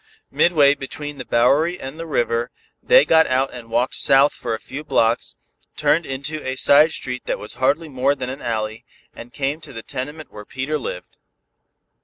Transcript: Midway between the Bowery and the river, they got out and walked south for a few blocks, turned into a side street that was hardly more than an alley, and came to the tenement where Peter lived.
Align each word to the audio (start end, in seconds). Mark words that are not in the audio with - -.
Midway 0.31 0.73
between 0.73 1.19
the 1.19 1.25
Bowery 1.25 1.79
and 1.79 1.99
the 1.99 2.07
river, 2.07 2.49
they 2.81 3.05
got 3.05 3.27
out 3.27 3.53
and 3.53 3.69
walked 3.69 3.93
south 3.93 4.33
for 4.33 4.55
a 4.55 4.59
few 4.59 4.83
blocks, 4.83 5.35
turned 5.77 6.07
into 6.07 6.43
a 6.43 6.55
side 6.55 6.91
street 6.91 7.25
that 7.27 7.37
was 7.37 7.53
hardly 7.61 7.87
more 7.87 8.15
than 8.15 8.27
an 8.31 8.41
alley, 8.41 8.83
and 9.13 9.31
came 9.31 9.61
to 9.61 9.71
the 9.73 9.83
tenement 9.83 10.31
where 10.31 10.43
Peter 10.43 10.79
lived. 10.79 11.17